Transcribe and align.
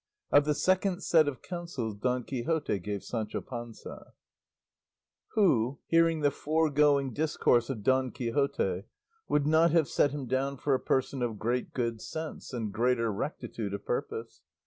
OF 0.31 0.45
THE 0.45 0.55
SECOND 0.55 1.03
SET 1.03 1.27
OF 1.27 1.43
COUNSELS 1.43 1.95
DON 1.97 2.23
QUIXOTE 2.23 2.79
GAVE 2.79 3.03
SANCHO 3.03 3.41
PANZA 3.41 4.13
Who, 5.35 5.77
hearing 5.85 6.21
the 6.21 6.31
foregoing 6.31 7.13
discourse 7.13 7.69
of 7.69 7.83
Don 7.83 8.09
Quixote, 8.09 8.85
would 9.29 9.45
not 9.45 9.69
have 9.69 9.87
set 9.87 10.09
him 10.09 10.25
down 10.25 10.57
for 10.57 10.73
a 10.73 10.79
person 10.79 11.21
of 11.21 11.37
great 11.37 11.71
good 11.75 12.01
sense 12.01 12.51
and 12.51 12.73
greater 12.73 13.11
rectitude 13.13 13.75
of 13.75 13.85
purpose? 13.85 14.41